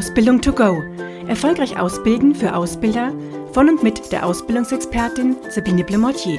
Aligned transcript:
Ausbildung 0.00 0.40
to 0.40 0.50
go. 0.54 0.82
Erfolgreich 1.28 1.78
ausbilden 1.78 2.34
für 2.34 2.54
Ausbilder 2.54 3.12
von 3.52 3.68
und 3.68 3.82
mit 3.82 4.10
der 4.10 4.24
Ausbildungsexpertin 4.24 5.36
Sabine 5.50 5.84
Blemortier. 5.84 6.38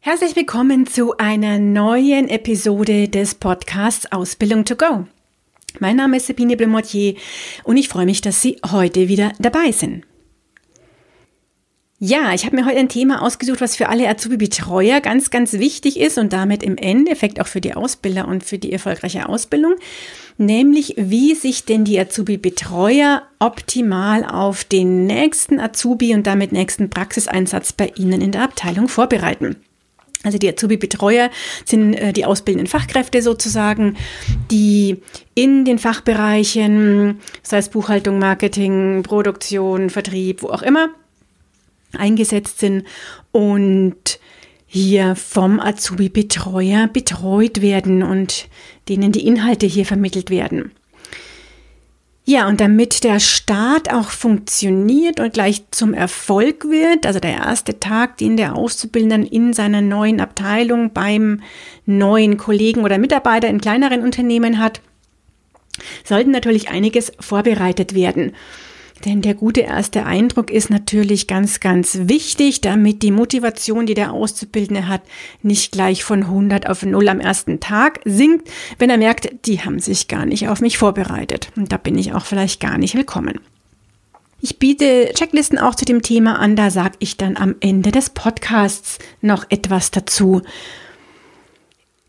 Herzlich 0.00 0.36
willkommen 0.36 0.86
zu 0.86 1.16
einer 1.16 1.58
neuen 1.58 2.28
Episode 2.28 3.08
des 3.08 3.34
Podcasts 3.34 4.12
Ausbildung 4.12 4.66
to 4.66 4.76
go. 4.76 5.06
Mein 5.78 5.96
Name 5.96 6.18
ist 6.18 6.26
Sabine 6.26 6.58
Blemortier 6.58 7.14
und 7.62 7.78
ich 7.78 7.88
freue 7.88 8.04
mich, 8.04 8.20
dass 8.20 8.42
Sie 8.42 8.58
heute 8.70 9.08
wieder 9.08 9.32
dabei 9.38 9.72
sind. 9.72 10.04
Ja, 12.06 12.34
ich 12.34 12.44
habe 12.44 12.54
mir 12.54 12.66
heute 12.66 12.76
ein 12.76 12.90
Thema 12.90 13.22
ausgesucht, 13.22 13.62
was 13.62 13.76
für 13.76 13.88
alle 13.88 14.06
Azubi-Betreuer 14.06 15.00
ganz, 15.00 15.30
ganz 15.30 15.54
wichtig 15.54 15.98
ist 15.98 16.18
und 16.18 16.34
damit 16.34 16.62
im 16.62 16.76
Endeffekt 16.76 17.40
auch 17.40 17.46
für 17.46 17.62
die 17.62 17.72
Ausbilder 17.72 18.28
und 18.28 18.44
für 18.44 18.58
die 18.58 18.74
erfolgreiche 18.74 19.26
Ausbildung, 19.26 19.76
nämlich 20.36 20.96
wie 20.98 21.34
sich 21.34 21.64
denn 21.64 21.86
die 21.86 21.98
Azubi-Betreuer 21.98 23.22
optimal 23.38 24.22
auf 24.22 24.64
den 24.64 25.06
nächsten 25.06 25.58
Azubi 25.58 26.12
und 26.12 26.26
damit 26.26 26.52
nächsten 26.52 26.90
Praxiseinsatz 26.90 27.72
bei 27.72 27.90
Ihnen 27.96 28.20
in 28.20 28.32
der 28.32 28.42
Abteilung 28.42 28.88
vorbereiten. 28.88 29.56
Also 30.24 30.36
die 30.36 30.50
Azubi-Betreuer 30.50 31.30
sind 31.64 31.94
äh, 31.94 32.12
die 32.12 32.26
ausbildenden 32.26 32.66
Fachkräfte 32.66 33.22
sozusagen, 33.22 33.96
die 34.50 35.00
in 35.34 35.64
den 35.64 35.78
Fachbereichen, 35.78 37.20
sei 37.42 37.56
es 37.56 37.70
Buchhaltung, 37.70 38.18
Marketing, 38.18 39.02
Produktion, 39.02 39.88
Vertrieb, 39.88 40.42
wo 40.42 40.48
auch 40.48 40.62
immer, 40.62 40.90
eingesetzt 41.96 42.58
sind 42.58 42.84
und 43.32 44.18
hier 44.66 45.14
vom 45.14 45.60
Azubi-Betreuer 45.60 46.88
betreut 46.88 47.62
werden 47.62 48.02
und 48.02 48.48
denen 48.88 49.12
die 49.12 49.26
Inhalte 49.26 49.66
hier 49.66 49.86
vermittelt 49.86 50.30
werden. 50.30 50.72
Ja, 52.26 52.48
und 52.48 52.60
damit 52.60 53.04
der 53.04 53.20
Start 53.20 53.92
auch 53.92 54.08
funktioniert 54.08 55.20
und 55.20 55.34
gleich 55.34 55.62
zum 55.70 55.92
Erfolg 55.92 56.64
wird, 56.64 57.04
also 57.04 57.20
der 57.20 57.32
erste 57.34 57.78
Tag, 57.78 58.16
den 58.16 58.38
der 58.38 58.56
Auszubildende 58.56 59.28
in 59.28 59.52
seiner 59.52 59.82
neuen 59.82 60.22
Abteilung 60.22 60.94
beim 60.94 61.42
neuen 61.84 62.38
Kollegen 62.38 62.82
oder 62.82 62.96
Mitarbeiter 62.96 63.48
in 63.48 63.60
kleineren 63.60 64.02
Unternehmen 64.02 64.58
hat, 64.58 64.80
sollten 66.02 66.30
natürlich 66.30 66.70
einiges 66.70 67.12
vorbereitet 67.20 67.94
werden. 67.94 68.32
Denn 69.04 69.22
der 69.22 69.34
gute 69.34 69.60
erste 69.60 70.06
Eindruck 70.06 70.50
ist 70.50 70.70
natürlich 70.70 71.26
ganz, 71.26 71.60
ganz 71.60 71.98
wichtig, 72.02 72.60
damit 72.60 73.02
die 73.02 73.10
Motivation, 73.10 73.86
die 73.86 73.94
der 73.94 74.12
Auszubildende 74.12 74.88
hat, 74.88 75.02
nicht 75.42 75.72
gleich 75.72 76.04
von 76.04 76.22
100 76.22 76.68
auf 76.68 76.84
0 76.84 77.08
am 77.08 77.20
ersten 77.20 77.60
Tag 77.60 78.00
sinkt, 78.04 78.48
wenn 78.78 78.90
er 78.90 78.96
merkt, 78.98 79.46
die 79.46 79.60
haben 79.60 79.80
sich 79.80 80.08
gar 80.08 80.24
nicht 80.26 80.48
auf 80.48 80.60
mich 80.60 80.78
vorbereitet. 80.78 81.50
Und 81.56 81.72
da 81.72 81.76
bin 81.76 81.98
ich 81.98 82.14
auch 82.14 82.24
vielleicht 82.24 82.60
gar 82.60 82.78
nicht 82.78 82.94
willkommen. 82.94 83.40
Ich 84.40 84.58
biete 84.58 85.10
Checklisten 85.14 85.58
auch 85.58 85.74
zu 85.74 85.84
dem 85.84 86.02
Thema 86.02 86.38
an, 86.38 86.54
da 86.54 86.70
sage 86.70 86.96
ich 86.98 87.16
dann 87.16 87.36
am 87.36 87.56
Ende 87.60 87.90
des 87.90 88.10
Podcasts 88.10 88.98
noch 89.22 89.46
etwas 89.48 89.90
dazu. 89.90 90.42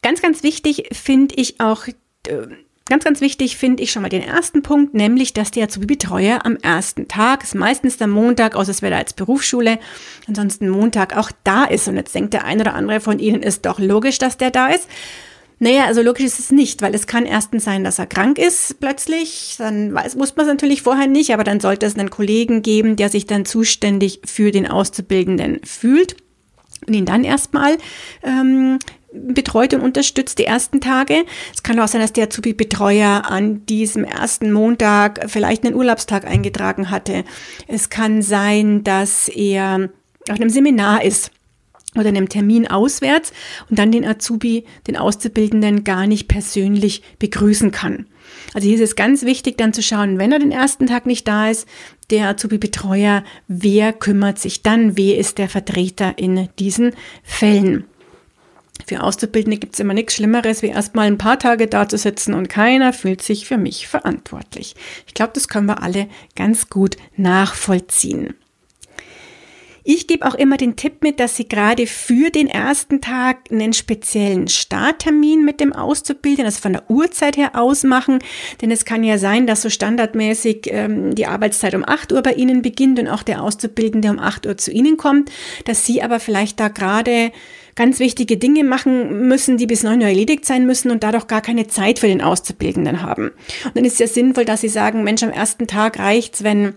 Ganz, 0.01 0.21
ganz 0.21 0.43
wichtig 0.43 0.89
finde 0.91 1.35
ich 1.35 1.59
auch 1.59 1.87
äh, 1.87 2.47
Ganz, 2.87 3.03
ganz 3.03 3.19
wichtig 3.19 3.57
finde 3.57 3.81
ich 3.81 3.91
schon 3.91 4.03
mal 4.03 4.09
den 4.09 4.21
ersten 4.21 4.61
Punkt, 4.61 4.93
nämlich, 4.93 5.33
dass 5.33 5.49
der 5.49 5.63
Azubi-Betreuer 5.63 6.45
am 6.45 6.55
ersten 6.57 7.07
Tag, 7.07 7.43
ist 7.43 7.55
meistens 7.55 7.97
der 7.97 8.05
Montag, 8.05 8.55
außer 8.55 8.69
es 8.69 8.83
wäre 8.83 8.95
als 8.95 9.13
Berufsschule, 9.13 9.79
ansonsten 10.27 10.69
Montag 10.69 11.17
auch 11.17 11.31
da 11.43 11.63
ist. 11.63 11.87
Und 11.87 11.95
jetzt 11.95 12.13
denkt 12.13 12.35
der 12.35 12.45
eine 12.45 12.61
oder 12.61 12.75
andere 12.75 12.99
von 12.99 13.17
Ihnen, 13.17 13.41
ist 13.41 13.65
doch 13.65 13.79
logisch, 13.79 14.19
dass 14.19 14.37
der 14.37 14.51
da 14.51 14.67
ist. 14.67 14.87
Naja, 15.57 15.85
also 15.85 16.03
logisch 16.03 16.25
ist 16.25 16.37
es 16.37 16.51
nicht, 16.51 16.83
weil 16.83 16.93
es 16.93 17.07
kann 17.07 17.25
erstens 17.25 17.63
sein, 17.63 17.83
dass 17.83 17.97
er 17.97 18.05
krank 18.05 18.37
ist 18.37 18.79
plötzlich. 18.79 19.55
Dann 19.57 19.91
weiß, 19.91 20.15
muss 20.15 20.35
man 20.35 20.45
es 20.45 20.51
natürlich 20.51 20.83
vorher 20.83 21.07
nicht, 21.07 21.33
aber 21.33 21.43
dann 21.43 21.59
sollte 21.59 21.87
es 21.87 21.97
einen 21.97 22.11
Kollegen 22.11 22.61
geben, 22.61 22.97
der 22.97 23.09
sich 23.09 23.25
dann 23.25 23.45
zuständig 23.45 24.21
für 24.25 24.51
den 24.51 24.67
Auszubildenden 24.67 25.59
fühlt 25.63 26.17
und 26.85 26.93
ihn 26.93 27.05
dann 27.05 27.23
erstmal 27.23 27.77
ähm, 28.21 28.77
betreut 29.27 29.73
und 29.73 29.81
unterstützt 29.81 30.39
die 30.39 30.45
ersten 30.45 30.81
Tage. 30.81 31.25
Es 31.53 31.63
kann 31.63 31.79
auch 31.79 31.87
sein, 31.87 32.01
dass 32.01 32.13
der 32.13 32.25
Azubi-Betreuer 32.25 33.23
an 33.25 33.65
diesem 33.65 34.03
ersten 34.03 34.51
Montag 34.51 35.29
vielleicht 35.29 35.65
einen 35.65 35.75
Urlaubstag 35.75 36.25
eingetragen 36.25 36.91
hatte. 36.91 37.23
Es 37.67 37.89
kann 37.89 38.21
sein, 38.21 38.83
dass 38.83 39.27
er 39.29 39.89
auf 40.29 40.35
einem 40.39 40.49
Seminar 40.49 41.03
ist 41.03 41.31
oder 41.95 42.09
einem 42.09 42.29
Termin 42.29 42.67
auswärts 42.67 43.31
und 43.69 43.79
dann 43.79 43.91
den 43.91 44.05
Azubi, 44.05 44.65
den 44.87 44.97
Auszubildenden 44.97 45.83
gar 45.83 46.07
nicht 46.07 46.27
persönlich 46.27 47.01
begrüßen 47.19 47.71
kann. 47.71 48.07
Also 48.53 48.67
hier 48.67 48.75
ist 48.75 48.83
es 48.83 48.95
ganz 48.95 49.23
wichtig 49.23 49.57
dann 49.57 49.73
zu 49.73 49.81
schauen, 49.81 50.19
wenn 50.19 50.31
er 50.31 50.39
den 50.39 50.51
ersten 50.51 50.87
Tag 50.87 51.05
nicht 51.05 51.27
da 51.27 51.49
ist, 51.49 51.67
der 52.09 52.29
Azubi-Betreuer, 52.29 53.23
wer 53.47 53.93
kümmert 53.93 54.39
sich 54.39 54.61
dann, 54.61 54.97
wer 54.97 55.17
ist 55.17 55.37
der 55.37 55.49
Vertreter 55.49 56.17
in 56.17 56.49
diesen 56.59 56.93
Fällen. 57.23 57.85
Für 58.87 59.01
Auszubildende 59.01 59.57
gibt 59.57 59.73
es 59.73 59.79
immer 59.79 59.93
nichts 59.93 60.15
Schlimmeres, 60.15 60.61
wie 60.61 60.67
erstmal 60.67 61.07
ein 61.07 61.17
paar 61.17 61.39
Tage 61.39 61.67
da 61.67 61.89
zu 61.89 61.97
sitzen 61.97 62.33
und 62.33 62.49
keiner 62.49 62.93
fühlt 62.93 63.21
sich 63.21 63.47
für 63.47 63.57
mich 63.57 63.87
verantwortlich. 63.87 64.75
Ich 65.07 65.13
glaube, 65.13 65.31
das 65.33 65.47
können 65.47 65.67
wir 65.67 65.81
alle 65.81 66.07
ganz 66.35 66.69
gut 66.69 66.97
nachvollziehen. 67.17 68.35
Ich 69.87 70.07
gebe 70.07 70.25
auch 70.25 70.33
immer 70.33 70.57
den 70.57 70.75
Tipp 70.75 71.03
mit, 71.03 71.19
dass 71.19 71.35
Sie 71.35 71.47
gerade 71.47 71.85
für 71.85 72.31
den 72.31 72.47
ersten 72.47 73.01
Tag 73.01 73.51
einen 73.51 73.71
speziellen 73.71 74.47
Starttermin 74.47 75.45
mit 75.45 75.59
dem 75.59 75.73
Auszubildenden, 75.73 76.47
also 76.47 76.59
von 76.59 76.73
der 76.73 76.89
Uhrzeit 76.89 77.37
her 77.37 77.51
ausmachen. 77.53 78.17
Denn 78.63 78.71
es 78.71 78.85
kann 78.85 79.03
ja 79.03 79.19
sein, 79.19 79.45
dass 79.45 79.61
so 79.61 79.69
standardmäßig 79.69 80.69
ähm, 80.71 81.13
die 81.13 81.27
Arbeitszeit 81.27 81.75
um 81.75 81.87
8 81.87 82.13
Uhr 82.13 82.23
bei 82.23 82.33
Ihnen 82.33 82.63
beginnt 82.63 82.97
und 82.97 83.07
auch 83.07 83.21
der 83.21 83.43
Auszubildende 83.43 84.09
um 84.09 84.17
8 84.17 84.47
Uhr 84.47 84.57
zu 84.57 84.71
Ihnen 84.71 84.97
kommt, 84.97 85.31
dass 85.65 85.85
Sie 85.85 86.01
aber 86.01 86.19
vielleicht 86.19 86.59
da 86.59 86.69
gerade 86.69 87.31
ganz 87.75 87.99
wichtige 87.99 88.37
Dinge 88.37 88.63
machen 88.63 89.27
müssen, 89.27 89.57
die 89.57 89.67
bis 89.67 89.83
9 89.83 90.01
Uhr 90.01 90.07
erledigt 90.07 90.45
sein 90.45 90.65
müssen 90.65 90.89
und 90.89 91.03
dadurch 91.03 91.27
gar 91.27 91.41
keine 91.41 91.67
Zeit 91.67 91.99
für 91.99 92.07
den 92.07 92.23
Auszubildenden 92.23 93.03
haben. 93.03 93.33
Und 93.65 93.75
dann 93.75 93.85
ist 93.85 93.93
es 93.93 93.99
ja 93.99 94.07
sinnvoll, 94.07 94.45
dass 94.45 94.61
Sie 94.61 94.69
sagen, 94.69 95.03
Mensch, 95.03 95.21
am 95.21 95.29
ersten 95.29 95.67
Tag 95.67 95.99
reicht's, 95.99 96.43
wenn 96.43 96.73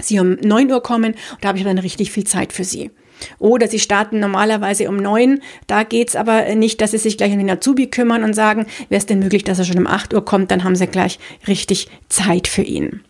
Sie 0.00 0.20
um 0.20 0.34
9 0.34 0.70
Uhr 0.70 0.82
kommen 0.82 1.12
und 1.14 1.44
da 1.44 1.48
habe 1.48 1.58
ich 1.58 1.64
dann 1.64 1.78
richtig 1.78 2.12
viel 2.12 2.24
Zeit 2.24 2.52
für 2.52 2.64
Sie. 2.64 2.90
Oder 3.38 3.68
sie 3.68 3.78
starten 3.78 4.20
normalerweise 4.20 4.88
um 4.88 4.96
neun. 4.96 5.40
Da 5.66 5.82
geht's 5.82 6.16
aber 6.16 6.54
nicht, 6.54 6.80
dass 6.80 6.92
sie 6.92 6.98
sich 6.98 7.16
gleich 7.16 7.32
um 7.32 7.38
den 7.38 7.50
Azubi 7.50 7.88
kümmern 7.88 8.22
und 8.22 8.34
sagen, 8.34 8.66
wäre 8.88 8.98
es 8.98 9.06
denn 9.06 9.18
möglich, 9.18 9.44
dass 9.44 9.58
er 9.58 9.64
schon 9.64 9.78
um 9.78 9.86
acht 9.86 10.14
Uhr 10.14 10.24
kommt, 10.24 10.50
dann 10.50 10.64
haben 10.64 10.76
sie 10.76 10.86
gleich 10.86 11.18
richtig 11.46 11.88
Zeit 12.08 12.48
für 12.48 12.62
ihn. 12.62 13.00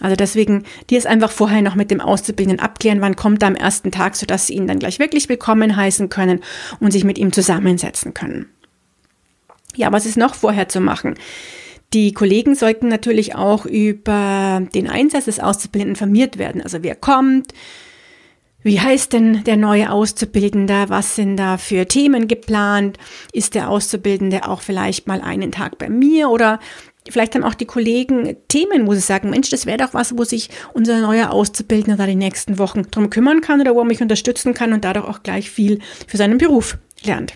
Also 0.00 0.16
deswegen, 0.16 0.64
die 0.90 0.96
ist 0.96 1.06
einfach 1.06 1.30
vorher 1.30 1.62
noch 1.62 1.74
mit 1.74 1.90
dem 1.90 2.00
Auszubildenden 2.00 2.64
abklären, 2.64 3.00
wann 3.00 3.16
kommt 3.16 3.42
er 3.42 3.48
am 3.48 3.54
ersten 3.54 3.90
Tag, 3.90 4.16
sodass 4.16 4.46
sie 4.46 4.54
ihn 4.54 4.66
dann 4.66 4.78
gleich 4.78 4.98
wirklich 4.98 5.28
willkommen 5.28 5.76
heißen 5.76 6.08
können 6.08 6.40
und 6.80 6.92
sich 6.92 7.04
mit 7.04 7.18
ihm 7.18 7.32
zusammensetzen 7.32 8.14
können. 8.14 8.46
Ja, 9.74 9.92
was 9.92 10.06
ist 10.06 10.16
noch 10.16 10.34
vorher 10.34 10.68
zu 10.68 10.80
machen? 10.80 11.16
Die 11.92 12.12
Kollegen 12.12 12.54
sollten 12.54 12.88
natürlich 12.88 13.34
auch 13.34 13.64
über 13.64 14.62
den 14.74 14.88
Einsatz 14.88 15.26
des 15.26 15.40
Auszubildenden 15.40 15.94
informiert 15.94 16.38
werden. 16.38 16.60
Also 16.60 16.82
wer 16.82 16.94
kommt, 16.94 17.52
wie 18.66 18.80
heißt 18.80 19.12
denn 19.12 19.44
der 19.44 19.56
neue 19.56 19.92
Auszubildende? 19.92 20.86
Was 20.88 21.14
sind 21.14 21.36
da 21.36 21.56
für 21.56 21.86
Themen 21.86 22.26
geplant? 22.26 22.98
Ist 23.32 23.54
der 23.54 23.70
Auszubildende 23.70 24.48
auch 24.48 24.60
vielleicht 24.60 25.06
mal 25.06 25.20
einen 25.20 25.52
Tag 25.52 25.78
bei 25.78 25.88
mir 25.88 26.30
oder 26.30 26.58
vielleicht 27.08 27.36
haben 27.36 27.44
auch 27.44 27.54
die 27.54 27.64
Kollegen 27.64 28.36
Themen, 28.48 28.88
wo 28.88 28.94
sie 28.94 29.00
sagen, 29.00 29.30
Mensch, 29.30 29.50
das 29.50 29.66
wäre 29.66 29.78
doch 29.78 29.94
was, 29.94 30.18
wo 30.18 30.24
sich 30.24 30.50
unser 30.72 31.00
neuer 31.00 31.30
Auszubildender 31.30 31.96
da 31.96 32.06
die 32.06 32.16
nächsten 32.16 32.58
Wochen 32.58 32.82
drum 32.90 33.08
kümmern 33.08 33.40
kann 33.40 33.60
oder 33.60 33.76
wo 33.76 33.82
er 33.82 33.84
mich 33.84 34.02
unterstützen 34.02 34.52
kann 34.52 34.72
und 34.72 34.84
dadurch 34.84 35.06
auch 35.06 35.22
gleich 35.22 35.48
viel 35.48 35.78
für 36.08 36.16
seinen 36.16 36.38
Beruf 36.38 36.76
lernt. 37.04 37.34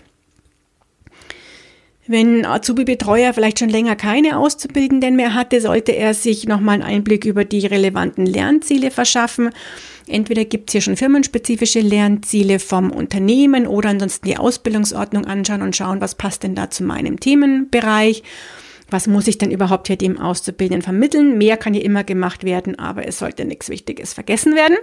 Wenn 2.11 2.45
Azubi-Betreuer 2.45 3.33
vielleicht 3.33 3.59
schon 3.59 3.69
länger 3.69 3.95
keine 3.95 4.37
Auszubildenden 4.37 5.15
mehr 5.15 5.33
hatte, 5.33 5.61
sollte 5.61 5.93
er 5.93 6.13
sich 6.13 6.45
nochmal 6.45 6.73
einen 6.73 6.83
Einblick 6.83 7.23
über 7.23 7.45
die 7.45 7.65
relevanten 7.65 8.25
Lernziele 8.25 8.91
verschaffen. 8.91 9.51
Entweder 10.09 10.43
gibt 10.43 10.69
es 10.69 10.73
hier 10.73 10.81
schon 10.81 10.97
firmenspezifische 10.97 11.79
Lernziele 11.79 12.59
vom 12.59 12.91
Unternehmen 12.91 13.65
oder 13.65 13.91
ansonsten 13.91 14.27
die 14.27 14.35
Ausbildungsordnung 14.35 15.23
anschauen 15.23 15.61
und 15.61 15.73
schauen, 15.73 16.01
was 16.01 16.15
passt 16.15 16.43
denn 16.43 16.53
da 16.53 16.69
zu 16.69 16.83
meinem 16.83 17.17
Themenbereich. 17.17 18.23
Was 18.89 19.07
muss 19.07 19.27
ich 19.27 19.37
denn 19.37 19.49
überhaupt 19.49 19.87
hier 19.87 19.95
dem 19.95 20.19
Auszubildenden 20.19 20.81
vermitteln? 20.81 21.37
Mehr 21.37 21.55
kann 21.55 21.73
hier 21.73 21.85
immer 21.85 22.03
gemacht 22.03 22.43
werden, 22.43 22.77
aber 22.77 23.07
es 23.07 23.19
sollte 23.19 23.45
nichts 23.45 23.69
Wichtiges 23.69 24.11
vergessen 24.13 24.55
werden 24.55 24.75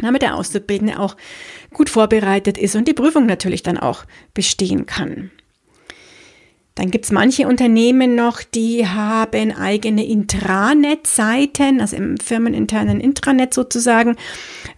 damit 0.00 0.22
der 0.22 0.36
Auszubildende 0.36 1.00
auch 1.00 1.16
gut 1.74 1.90
vorbereitet 1.90 2.56
ist 2.56 2.76
und 2.76 2.86
die 2.86 2.94
Prüfung 2.94 3.26
natürlich 3.26 3.64
dann 3.64 3.78
auch 3.78 4.04
bestehen 4.32 4.86
kann. 4.86 5.32
Dann 6.78 6.92
gibt 6.92 7.06
es 7.06 7.10
manche 7.10 7.48
Unternehmen 7.48 8.14
noch, 8.14 8.40
die 8.40 8.86
haben 8.86 9.50
eigene 9.50 10.06
Intranet-Seiten, 10.06 11.80
also 11.80 11.96
im 11.96 12.18
firmeninternen 12.18 13.00
Intranet 13.00 13.52
sozusagen, 13.52 14.14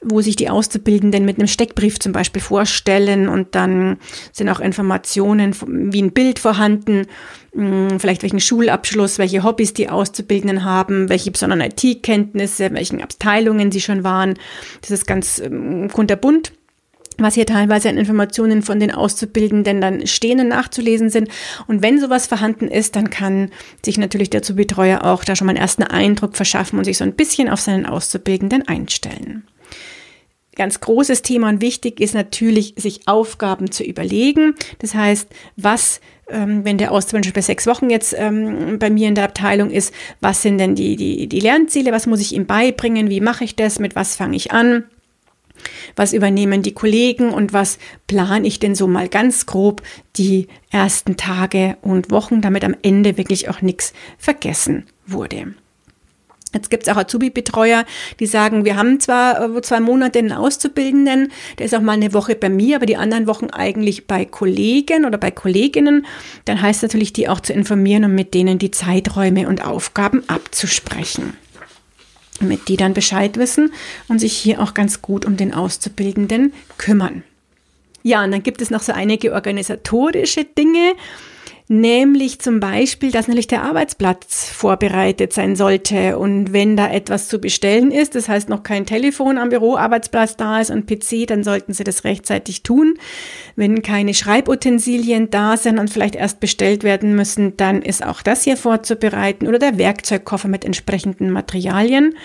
wo 0.00 0.22
sich 0.22 0.34
die 0.34 0.48
Auszubildenden 0.48 1.26
mit 1.26 1.36
einem 1.36 1.46
Steckbrief 1.46 1.98
zum 1.98 2.12
Beispiel 2.12 2.40
vorstellen 2.40 3.28
und 3.28 3.54
dann 3.54 3.98
sind 4.32 4.48
auch 4.48 4.60
Informationen 4.60 5.54
wie 5.66 6.00
ein 6.00 6.12
Bild 6.12 6.38
vorhanden, 6.38 7.06
hm, 7.52 8.00
vielleicht 8.00 8.22
welchen 8.22 8.40
Schulabschluss, 8.40 9.18
welche 9.18 9.42
Hobbys 9.42 9.74
die 9.74 9.90
Auszubildenden 9.90 10.64
haben, 10.64 11.10
welche 11.10 11.30
besonderen 11.30 11.60
IT-Kenntnisse, 11.60 12.72
welchen 12.72 13.02
Abteilungen 13.02 13.70
sie 13.70 13.82
schon 13.82 14.04
waren. 14.04 14.38
Das 14.80 14.90
ist 14.90 15.06
ganz 15.06 15.38
ähm, 15.38 15.90
kunterbunt 15.92 16.52
was 17.22 17.34
hier 17.34 17.46
teilweise 17.46 17.88
an 17.88 17.98
Informationen 17.98 18.62
von 18.62 18.80
den 18.80 18.90
Auszubildenden 18.90 19.80
dann 19.80 20.06
stehen 20.06 20.40
und 20.40 20.48
nachzulesen 20.48 21.10
sind. 21.10 21.28
Und 21.66 21.82
wenn 21.82 22.00
sowas 22.00 22.26
vorhanden 22.26 22.68
ist, 22.68 22.96
dann 22.96 23.10
kann 23.10 23.50
sich 23.84 23.98
natürlich 23.98 24.30
der 24.30 24.42
Zubetreuer 24.42 25.04
auch 25.04 25.24
da 25.24 25.36
schon 25.36 25.46
mal 25.46 25.52
einen 25.52 25.62
ersten 25.62 25.82
Eindruck 25.82 26.36
verschaffen 26.36 26.78
und 26.78 26.84
sich 26.84 26.98
so 26.98 27.04
ein 27.04 27.14
bisschen 27.14 27.48
auf 27.48 27.60
seinen 27.60 27.86
Auszubildenden 27.86 28.66
einstellen 28.66 29.44
ganz 30.60 30.78
großes 30.80 31.22
Thema 31.22 31.48
und 31.48 31.62
wichtig 31.62 32.00
ist 32.00 32.14
natürlich, 32.14 32.74
sich 32.76 33.08
Aufgaben 33.08 33.70
zu 33.70 33.82
überlegen. 33.82 34.54
Das 34.80 34.94
heißt, 34.94 35.26
was, 35.56 36.02
ähm, 36.28 36.66
wenn 36.66 36.76
der 36.76 36.92
Auszubildende 36.92 37.32
bei 37.32 37.40
sechs 37.40 37.66
Wochen 37.66 37.88
jetzt 37.88 38.14
ähm, 38.18 38.78
bei 38.78 38.90
mir 38.90 39.08
in 39.08 39.14
der 39.14 39.24
Abteilung 39.24 39.70
ist, 39.70 39.94
was 40.20 40.42
sind 40.42 40.58
denn 40.58 40.74
die, 40.74 40.96
die, 40.96 41.28
die 41.28 41.40
Lernziele, 41.40 41.92
was 41.92 42.06
muss 42.06 42.20
ich 42.20 42.34
ihm 42.34 42.44
beibringen, 42.44 43.08
wie 43.08 43.22
mache 43.22 43.42
ich 43.42 43.56
das, 43.56 43.78
mit 43.78 43.96
was 43.96 44.16
fange 44.16 44.36
ich 44.36 44.52
an? 44.52 44.84
Was 45.96 46.12
übernehmen 46.12 46.62
die 46.62 46.74
Kollegen 46.74 47.30
und 47.30 47.52
was 47.52 47.78
plane 48.06 48.46
ich 48.46 48.58
denn 48.58 48.74
so 48.74 48.86
mal 48.86 49.08
ganz 49.08 49.46
grob 49.46 49.82
die 50.16 50.48
ersten 50.70 51.16
Tage 51.16 51.76
und 51.82 52.10
Wochen, 52.10 52.40
damit 52.40 52.64
am 52.64 52.76
Ende 52.82 53.16
wirklich 53.16 53.48
auch 53.48 53.62
nichts 53.62 53.92
vergessen 54.18 54.86
wurde. 55.06 55.54
Jetzt 56.52 56.68
gibt 56.68 56.82
es 56.82 56.88
auch 56.88 56.96
Azubi-Betreuer, 56.96 57.84
die 58.18 58.26
sagen, 58.26 58.64
wir 58.64 58.76
haben 58.76 58.98
zwar 58.98 59.56
äh, 59.56 59.62
zwei 59.62 59.78
Monate 59.78 60.18
einen 60.18 60.32
Auszubildenden, 60.32 61.30
der 61.58 61.66
ist 61.66 61.74
auch 61.76 61.80
mal 61.80 61.92
eine 61.92 62.12
Woche 62.12 62.34
bei 62.34 62.48
mir, 62.48 62.76
aber 62.76 62.86
die 62.86 62.96
anderen 62.96 63.28
Wochen 63.28 63.50
eigentlich 63.50 64.08
bei 64.08 64.24
Kollegen 64.24 65.04
oder 65.04 65.16
bei 65.16 65.30
Kolleginnen. 65.30 66.06
Dann 66.46 66.60
heißt 66.60 66.82
natürlich, 66.82 67.12
die 67.12 67.28
auch 67.28 67.40
zu 67.40 67.52
informieren 67.52 68.04
und 68.04 68.16
mit 68.16 68.34
denen 68.34 68.58
die 68.58 68.72
Zeiträume 68.72 69.46
und 69.46 69.64
Aufgaben 69.64 70.28
abzusprechen. 70.28 71.36
Damit 72.40 72.68
die 72.68 72.76
dann 72.76 72.94
Bescheid 72.94 73.36
wissen 73.36 73.72
und 74.08 74.18
sich 74.18 74.36
hier 74.36 74.60
auch 74.60 74.74
ganz 74.74 75.02
gut 75.02 75.24
um 75.24 75.36
den 75.36 75.54
Auszubildenden 75.54 76.52
kümmern. 76.78 77.22
Ja, 78.02 78.24
und 78.24 78.32
dann 78.32 78.42
gibt 78.42 78.62
es 78.62 78.70
noch 78.70 78.80
so 78.80 78.92
einige 78.92 79.32
organisatorische 79.34 80.44
Dinge. 80.44 80.94
Nämlich 81.72 82.40
zum 82.40 82.58
Beispiel, 82.58 83.12
dass 83.12 83.28
natürlich 83.28 83.46
der 83.46 83.62
Arbeitsplatz 83.62 84.50
vorbereitet 84.50 85.32
sein 85.32 85.54
sollte. 85.54 86.18
Und 86.18 86.52
wenn 86.52 86.76
da 86.76 86.90
etwas 86.90 87.28
zu 87.28 87.38
bestellen 87.38 87.92
ist, 87.92 88.16
das 88.16 88.28
heißt 88.28 88.48
noch 88.48 88.64
kein 88.64 88.86
Telefon 88.86 89.38
am 89.38 89.50
Büroarbeitsplatz 89.50 90.36
da 90.36 90.60
ist 90.60 90.72
und 90.72 90.88
PC, 90.88 91.28
dann 91.28 91.44
sollten 91.44 91.72
Sie 91.72 91.84
das 91.84 92.02
rechtzeitig 92.02 92.64
tun. 92.64 92.94
Wenn 93.54 93.82
keine 93.82 94.14
Schreibutensilien 94.14 95.30
da 95.30 95.56
sind 95.56 95.78
und 95.78 95.90
vielleicht 95.90 96.16
erst 96.16 96.40
bestellt 96.40 96.82
werden 96.82 97.14
müssen, 97.14 97.56
dann 97.56 97.82
ist 97.82 98.04
auch 98.04 98.22
das 98.22 98.42
hier 98.42 98.56
vorzubereiten 98.56 99.46
oder 99.46 99.60
der 99.60 99.78
Werkzeugkoffer 99.78 100.48
mit 100.48 100.64
entsprechenden 100.64 101.30
Materialien. 101.30 102.16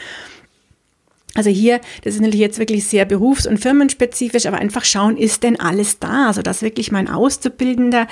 Also 1.35 1.49
hier, 1.49 1.81
das 2.03 2.15
ist 2.15 2.21
natürlich 2.21 2.39
jetzt 2.39 2.59
wirklich 2.59 2.87
sehr 2.87 3.03
berufs- 3.03 3.45
und 3.45 3.59
firmenspezifisch, 3.59 4.45
aber 4.45 4.57
einfach 4.57 4.85
schauen, 4.85 5.17
ist 5.17 5.43
denn 5.43 5.59
alles 5.59 5.99
da, 5.99 6.27
also 6.27 6.41
dass 6.41 6.61
wirklich 6.61 6.91
mein 6.93 7.09
Auszubildender 7.09 8.07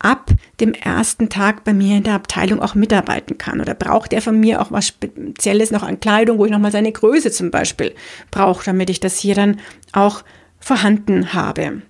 ab 0.00 0.30
dem 0.60 0.74
ersten 0.74 1.28
Tag 1.28 1.62
bei 1.62 1.72
mir 1.72 1.96
in 1.96 2.02
der 2.02 2.14
Abteilung 2.14 2.60
auch 2.60 2.74
mitarbeiten 2.74 3.38
kann. 3.38 3.60
Oder 3.60 3.74
braucht 3.74 4.12
er 4.12 4.20
von 4.20 4.38
mir 4.38 4.60
auch 4.60 4.72
was 4.72 4.88
Spezielles 4.88 5.70
noch 5.70 5.84
an 5.84 6.00
Kleidung, 6.00 6.38
wo 6.38 6.44
ich 6.44 6.50
nochmal 6.50 6.72
seine 6.72 6.90
Größe 6.90 7.30
zum 7.30 7.52
Beispiel 7.52 7.94
brauche, 8.32 8.64
damit 8.64 8.90
ich 8.90 8.98
das 8.98 9.18
hier 9.18 9.36
dann 9.36 9.60
auch 9.92 10.24
vorhanden 10.58 11.32
habe. 11.32 11.82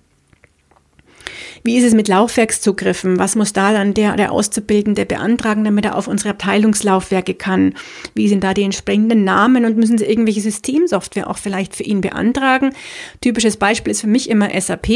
Wie 1.62 1.76
ist 1.76 1.84
es 1.84 1.94
mit 1.94 2.08
Laufwerkszugriffen? 2.08 3.18
Was 3.18 3.36
muss 3.36 3.52
da 3.52 3.72
dann 3.72 3.94
der, 3.94 4.16
der 4.16 4.32
Auszubildende 4.32 5.06
beantragen, 5.06 5.64
damit 5.64 5.84
er 5.84 5.96
auf 5.96 6.08
unsere 6.08 6.30
Abteilungslaufwerke 6.30 7.34
kann? 7.34 7.74
Wie 8.14 8.28
sind 8.28 8.44
da 8.44 8.54
die 8.54 8.62
entsprechenden 8.62 9.24
Namen 9.24 9.64
und 9.64 9.76
müssen 9.76 9.98
Sie 9.98 10.04
irgendwelche 10.04 10.40
Systemsoftware 10.40 11.30
auch 11.30 11.38
vielleicht 11.38 11.74
für 11.74 11.82
ihn 11.82 12.00
beantragen? 12.00 12.74
Typisches 13.20 13.56
Beispiel 13.56 13.92
ist 13.92 14.02
für 14.02 14.06
mich 14.06 14.28
immer 14.28 14.48
SAP. 14.60 14.88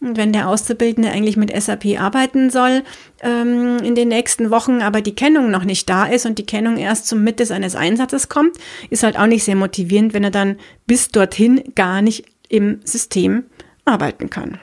Und 0.00 0.16
wenn 0.16 0.32
der 0.32 0.48
Auszubildende 0.48 1.10
eigentlich 1.10 1.36
mit 1.36 1.54
SAP 1.54 2.00
arbeiten 2.00 2.50
soll 2.50 2.82
ähm, 3.22 3.78
in 3.82 3.94
den 3.94 4.08
nächsten 4.08 4.50
Wochen, 4.50 4.82
aber 4.82 5.00
die 5.00 5.14
Kennung 5.14 5.50
noch 5.50 5.64
nicht 5.64 5.88
da 5.88 6.04
ist 6.04 6.26
und 6.26 6.38
die 6.38 6.46
Kennung 6.46 6.76
erst 6.76 7.06
zum 7.06 7.24
Mitte 7.24 7.46
seines 7.46 7.74
Einsatzes 7.74 8.28
kommt, 8.28 8.56
ist 8.90 9.02
halt 9.02 9.18
auch 9.18 9.26
nicht 9.26 9.44
sehr 9.44 9.56
motivierend, 9.56 10.14
wenn 10.14 10.24
er 10.24 10.30
dann 10.30 10.56
bis 10.86 11.08
dorthin 11.08 11.62
gar 11.74 12.02
nicht 12.02 12.24
im 12.48 12.80
System 12.84 13.44
arbeiten 13.84 14.30
kann 14.30 14.58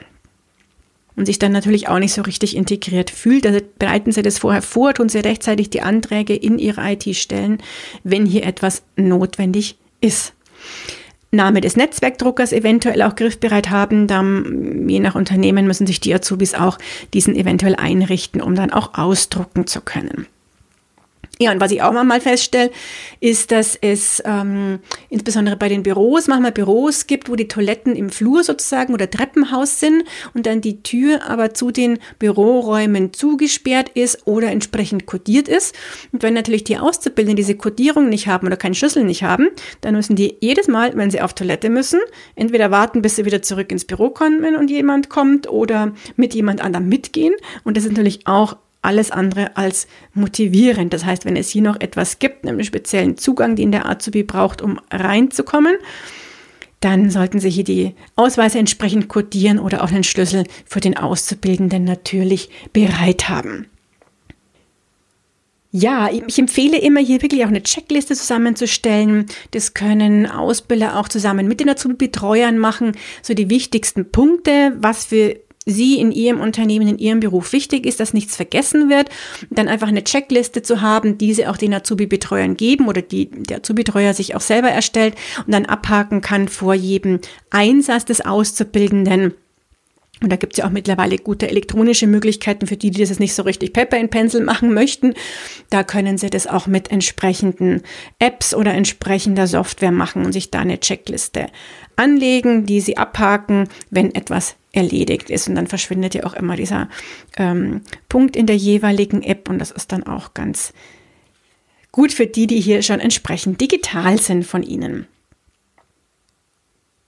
und 1.16 1.26
sich 1.26 1.38
dann 1.38 1.52
natürlich 1.52 1.88
auch 1.88 1.98
nicht 1.98 2.12
so 2.12 2.22
richtig 2.22 2.56
integriert 2.56 3.10
fühlt. 3.10 3.46
Also 3.46 3.60
bereiten 3.78 4.12
Sie 4.12 4.22
das 4.22 4.38
vorher 4.38 4.62
vor, 4.62 4.94
tun 4.94 5.08
Sie 5.08 5.18
rechtzeitig 5.18 5.70
die 5.70 5.82
Anträge 5.82 6.34
in 6.34 6.58
Ihre 6.58 6.92
IT 6.92 7.16
stellen, 7.16 7.58
wenn 8.04 8.26
hier 8.26 8.44
etwas 8.44 8.82
notwendig 8.96 9.76
ist. 10.00 10.34
Name 11.30 11.62
des 11.62 11.76
Netzwerkdruckers 11.76 12.52
eventuell 12.52 13.00
auch 13.02 13.16
griffbereit 13.16 13.70
haben. 13.70 14.06
Dann, 14.06 14.86
je 14.88 15.00
nach 15.00 15.14
Unternehmen 15.14 15.66
müssen 15.66 15.86
sich 15.86 15.98
die 15.98 16.14
Azubis 16.14 16.54
auch 16.54 16.78
diesen 17.14 17.34
eventuell 17.34 17.74
einrichten, 17.74 18.42
um 18.42 18.54
dann 18.54 18.70
auch 18.70 18.94
ausdrucken 18.94 19.66
zu 19.66 19.80
können. 19.80 20.26
Ja, 21.42 21.50
und 21.50 21.60
was 21.60 21.72
ich 21.72 21.82
auch 21.82 21.90
mal 21.90 22.20
feststelle, 22.20 22.70
ist, 23.18 23.50
dass 23.50 23.74
es 23.74 24.22
ähm, 24.24 24.78
insbesondere 25.10 25.56
bei 25.56 25.68
den 25.68 25.82
Büros 25.82 26.28
manchmal 26.28 26.52
Büros 26.52 27.08
gibt, 27.08 27.28
wo 27.28 27.34
die 27.34 27.48
Toiletten 27.48 27.96
im 27.96 28.10
Flur 28.10 28.44
sozusagen 28.44 28.94
oder 28.94 29.10
Treppenhaus 29.10 29.80
sind 29.80 30.04
und 30.34 30.46
dann 30.46 30.60
die 30.60 30.84
Tür 30.84 31.28
aber 31.28 31.52
zu 31.52 31.72
den 31.72 31.98
Büroräumen 32.20 33.12
zugesperrt 33.12 33.88
ist 33.88 34.24
oder 34.24 34.52
entsprechend 34.52 35.06
kodiert 35.06 35.48
ist. 35.48 35.74
Und 36.12 36.22
wenn 36.22 36.34
natürlich 36.34 36.62
die 36.62 36.78
Auszubildenden 36.78 37.34
diese 37.34 37.56
Kodierung 37.56 38.08
nicht 38.08 38.28
haben 38.28 38.46
oder 38.46 38.56
keinen 38.56 38.76
Schlüssel 38.76 39.02
nicht 39.02 39.24
haben, 39.24 39.48
dann 39.80 39.96
müssen 39.96 40.14
die 40.14 40.36
jedes 40.40 40.68
Mal, 40.68 40.96
wenn 40.96 41.10
sie 41.10 41.22
auf 41.22 41.34
Toilette 41.34 41.70
müssen, 41.70 41.98
entweder 42.36 42.70
warten, 42.70 43.02
bis 43.02 43.16
sie 43.16 43.24
wieder 43.24 43.42
zurück 43.42 43.72
ins 43.72 43.84
Büro 43.84 44.10
kommen 44.10 44.54
und 44.54 44.70
jemand 44.70 45.08
kommt 45.08 45.50
oder 45.50 45.92
mit 46.14 46.34
jemand 46.34 46.60
anderem 46.60 46.88
mitgehen. 46.88 47.34
Und 47.64 47.76
das 47.76 47.82
ist 47.82 47.90
natürlich 47.90 48.28
auch 48.28 48.56
alles 48.82 49.10
andere 49.10 49.56
als 49.56 49.86
motivierend. 50.12 50.92
Das 50.92 51.04
heißt, 51.04 51.24
wenn 51.24 51.36
es 51.36 51.48
hier 51.48 51.62
noch 51.62 51.80
etwas 51.80 52.18
gibt, 52.18 52.46
einen 52.46 52.62
speziellen 52.64 53.16
Zugang, 53.16 53.56
den 53.56 53.72
der 53.72 53.88
Azubi 53.88 54.24
braucht, 54.24 54.60
um 54.60 54.80
reinzukommen, 54.90 55.76
dann 56.80 57.10
sollten 57.10 57.38
Sie 57.38 57.48
hier 57.48 57.64
die 57.64 57.94
Ausweise 58.16 58.58
entsprechend 58.58 59.08
kodieren 59.08 59.60
oder 59.60 59.84
auch 59.84 59.92
einen 59.92 60.02
Schlüssel 60.02 60.44
für 60.66 60.80
den 60.80 60.96
Auszubildenden 60.96 61.84
natürlich 61.84 62.50
bereit 62.72 63.28
haben. 63.28 63.66
Ja, 65.74 66.10
ich 66.10 66.38
empfehle 66.38 66.78
immer 66.78 67.00
hier 67.00 67.22
wirklich 67.22 67.44
auch 67.44 67.48
eine 67.48 67.62
Checkliste 67.62 68.14
zusammenzustellen. 68.14 69.26
Das 69.52 69.72
können 69.72 70.26
Ausbilder 70.26 70.98
auch 70.98 71.08
zusammen 71.08 71.48
mit 71.48 71.60
den 71.60 71.70
Azubi-Betreuern 71.70 72.58
machen. 72.58 72.92
So 73.22 73.32
die 73.32 73.48
wichtigsten 73.48 74.10
Punkte, 74.10 74.76
was 74.78 75.06
für 75.06 75.36
Sie 75.64 75.98
in 75.98 76.10
Ihrem 76.12 76.40
Unternehmen, 76.40 76.88
in 76.88 76.98
Ihrem 76.98 77.20
Beruf 77.20 77.52
wichtig 77.52 77.86
ist, 77.86 78.00
dass 78.00 78.14
nichts 78.14 78.36
vergessen 78.36 78.90
wird, 78.90 79.08
dann 79.50 79.68
einfach 79.68 79.88
eine 79.88 80.04
Checkliste 80.04 80.62
zu 80.62 80.80
haben, 80.80 81.18
diese 81.18 81.50
auch 81.50 81.56
den 81.56 81.74
Azubi-Betreuern 81.74 82.56
geben 82.56 82.88
oder 82.88 83.02
die 83.02 83.30
der 83.30 83.58
Azubi-Betreuer 83.58 84.14
sich 84.14 84.34
auch 84.34 84.40
selber 84.40 84.70
erstellt 84.70 85.14
und 85.46 85.52
dann 85.52 85.66
abhaken 85.66 86.20
kann 86.20 86.48
vor 86.48 86.74
jedem 86.74 87.20
Einsatz 87.50 88.04
des 88.04 88.20
Auszubildenden. 88.22 89.34
Und 90.22 90.30
da 90.30 90.36
gibt 90.36 90.52
es 90.52 90.58
ja 90.58 90.66
auch 90.66 90.70
mittlerweile 90.70 91.18
gute 91.18 91.48
elektronische 91.48 92.06
Möglichkeiten 92.06 92.68
für 92.68 92.76
die, 92.76 92.92
die 92.92 93.04
das 93.04 93.18
nicht 93.18 93.34
so 93.34 93.42
richtig 93.42 93.72
Pepper 93.72 93.98
in 93.98 94.08
Pencil 94.08 94.42
machen 94.42 94.72
möchten. 94.72 95.14
Da 95.68 95.82
können 95.82 96.16
Sie 96.16 96.30
das 96.30 96.46
auch 96.46 96.68
mit 96.68 96.92
entsprechenden 96.92 97.82
Apps 98.20 98.54
oder 98.54 98.72
entsprechender 98.72 99.48
Software 99.48 99.90
machen 99.90 100.24
und 100.24 100.32
sich 100.32 100.50
da 100.52 100.60
eine 100.60 100.78
Checkliste 100.78 101.48
anlegen, 101.96 102.66
die 102.66 102.80
Sie 102.80 102.96
abhaken, 102.96 103.68
wenn 103.90 104.14
etwas 104.14 104.56
erledigt 104.72 105.30
ist. 105.30 105.48
Und 105.48 105.54
dann 105.54 105.66
verschwindet 105.66 106.14
ja 106.14 106.24
auch 106.24 106.34
immer 106.34 106.56
dieser 106.56 106.88
ähm, 107.36 107.82
Punkt 108.08 108.36
in 108.36 108.46
der 108.46 108.56
jeweiligen 108.56 109.22
App 109.22 109.48
und 109.48 109.58
das 109.58 109.70
ist 109.70 109.92
dann 109.92 110.02
auch 110.04 110.34
ganz 110.34 110.72
gut 111.92 112.12
für 112.12 112.26
die, 112.26 112.46
die 112.46 112.60
hier 112.60 112.82
schon 112.82 113.00
entsprechend 113.00 113.60
digital 113.60 114.18
sind 114.18 114.44
von 114.44 114.62
Ihnen. 114.62 115.06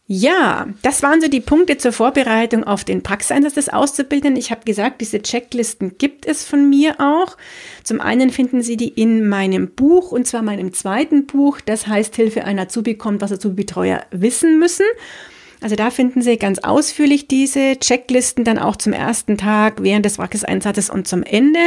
Ja, 0.07 0.67
das 0.83 1.03
waren 1.03 1.23
so 1.23 1.29
die 1.29 1.41
Punkte 1.41 1.79
zur 1.79 1.93
Vorbereitung 1.93 2.65
auf 2.65 2.85
den 2.85 3.03
Praxiseinsatz 3.03 3.55
des 3.55 3.71
Auszubildenden. 3.71 4.39
Ich 4.39 4.51
habe 4.51 4.61
gesagt, 4.67 5.01
diese 5.01 5.23
Checklisten 5.23 5.97
gibt 5.97 6.27
es 6.27 6.45
von 6.45 6.69
mir 6.69 6.97
auch. 7.01 7.39
Zum 7.85 8.03
einen 8.03 8.29
finden 8.29 8.61
Sie 8.61 8.77
die 8.77 8.89
in 8.89 9.27
meinem 9.27 9.71
Buch 9.71 10.13
und 10.13 10.27
zwar 10.27 10.43
meinem 10.43 10.75
zweiten 10.75 11.25
Buch, 11.25 11.63
das 11.65 11.87
heißt 11.87 12.17
Hilfe 12.17 12.45
einer 12.45 12.63
Azubi 12.63 12.97
kommt, 12.97 13.23
was 13.23 13.33
Azubi-Betreuer 13.33 14.05
wissen 14.11 14.59
müssen. 14.59 14.85
Also 15.63 15.75
da 15.75 15.91
finden 15.91 16.21
Sie 16.21 16.37
ganz 16.37 16.59
ausführlich 16.59 17.27
diese 17.27 17.79
Checklisten 17.79 18.45
dann 18.45 18.59
auch 18.59 18.77
zum 18.77 18.93
ersten 18.93 19.39
Tag, 19.39 19.83
während 19.83 20.05
des 20.05 20.19
Praxiseinsatzes 20.19 20.91
und 20.91 21.09
zum 21.09 21.23
Ende. 21.23 21.61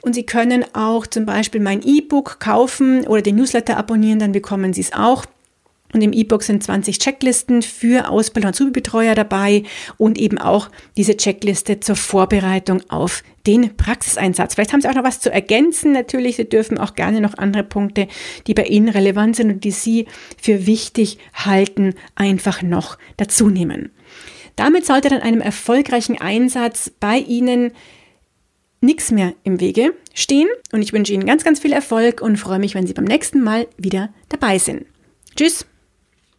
Und 0.00 0.14
Sie 0.14 0.24
können 0.24 0.64
auch 0.72 1.06
zum 1.06 1.26
Beispiel 1.26 1.60
mein 1.60 1.82
E-Book 1.82 2.40
kaufen 2.40 3.06
oder 3.06 3.20
den 3.20 3.36
Newsletter 3.36 3.76
abonnieren, 3.76 4.20
dann 4.20 4.32
bekommen 4.32 4.72
Sie 4.72 4.80
es 4.80 4.94
auch. 4.94 5.26
Und 5.92 6.02
im 6.02 6.12
E-Book 6.12 6.42
sind 6.42 6.62
20 6.62 6.98
Checklisten 6.98 7.62
für 7.62 8.10
Ausbilder 8.10 8.48
und 8.48 8.54
Zubetreuer 8.54 9.14
dabei 9.14 9.62
und 9.96 10.18
eben 10.18 10.38
auch 10.38 10.68
diese 10.96 11.16
Checkliste 11.16 11.80
zur 11.80 11.96
Vorbereitung 11.96 12.82
auf 12.90 13.22
den 13.46 13.74
Praxiseinsatz. 13.76 14.54
Vielleicht 14.54 14.74
haben 14.74 14.82
Sie 14.82 14.88
auch 14.88 14.94
noch 14.94 15.04
was 15.04 15.20
zu 15.20 15.32
ergänzen. 15.32 15.92
Natürlich, 15.92 16.36
Sie 16.36 16.48
dürfen 16.48 16.76
auch 16.76 16.94
gerne 16.94 17.22
noch 17.22 17.38
andere 17.38 17.64
Punkte, 17.64 18.06
die 18.46 18.54
bei 18.54 18.64
Ihnen 18.64 18.90
relevant 18.90 19.36
sind 19.36 19.50
und 19.50 19.64
die 19.64 19.70
Sie 19.70 20.06
für 20.40 20.66
wichtig 20.66 21.18
halten, 21.32 21.94
einfach 22.14 22.62
noch 22.62 22.98
dazu 23.16 23.48
nehmen. 23.48 23.90
Damit 24.56 24.84
sollte 24.84 25.08
dann 25.08 25.22
einem 25.22 25.40
erfolgreichen 25.40 26.20
Einsatz 26.20 26.90
bei 27.00 27.18
Ihnen 27.18 27.72
nichts 28.80 29.10
mehr 29.10 29.34
im 29.44 29.60
Wege 29.60 29.94
stehen. 30.14 30.48
Und 30.72 30.82
ich 30.82 30.92
wünsche 30.92 31.12
Ihnen 31.12 31.26
ganz, 31.26 31.44
ganz 31.44 31.60
viel 31.60 31.72
Erfolg 31.72 32.20
und 32.20 32.36
freue 32.36 32.58
mich, 32.58 32.74
wenn 32.74 32.86
Sie 32.86 32.92
beim 32.92 33.04
nächsten 33.04 33.40
Mal 33.40 33.66
wieder 33.76 34.12
dabei 34.28 34.58
sind. 34.58 34.84
Tschüss! 35.36 35.64